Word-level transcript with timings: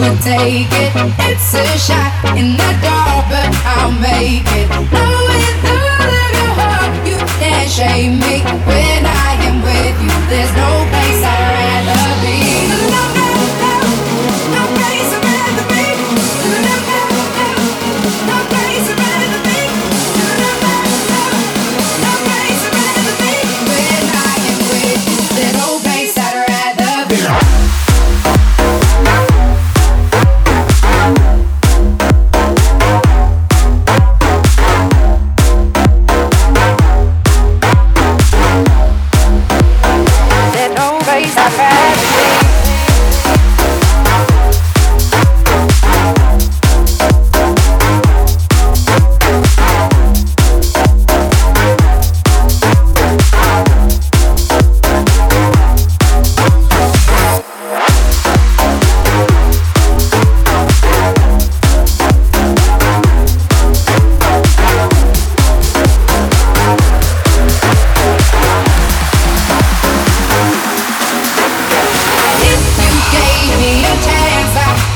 will 0.00 0.16
take 0.24 0.72
it. 0.72 0.90
It's 1.28 1.52
a 1.52 1.66
shot 1.76 2.10
in 2.32 2.56
the 2.56 2.70
dark, 2.80 3.28
but 3.28 3.52
I'll 3.68 3.92
make 3.92 4.48
it. 4.56 4.66
I'm 4.72 4.88
with 4.88 5.60
all 5.68 6.08
of 6.08 6.28
your 6.40 6.52
heart, 6.56 6.92
you 7.04 7.16
can't 7.36 7.68
shame 7.68 8.16
me 8.16 8.40
when 8.64 9.00
I 9.04 9.30
am 9.44 9.60
with 9.60 9.96
you. 10.00 10.14
This 10.32 10.49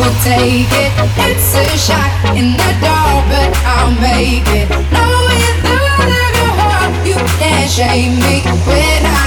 will 0.00 0.16
take 0.24 0.72
it. 0.84 0.92
It's 1.28 1.54
a 1.54 1.66
shot 1.76 2.10
in 2.34 2.56
the 2.56 2.72
dark, 2.80 3.22
but 3.28 3.52
I'll 3.68 3.92
make 4.00 4.48
it. 4.48 4.68
No, 4.96 5.06
you 5.42 5.52
thought 5.60 6.08
I 6.08 6.48
hard, 6.60 7.06
you 7.06 7.16
can't 7.38 7.70
shame 7.70 8.16
me 8.16 8.40
when 8.66 9.04
I. 9.04 9.19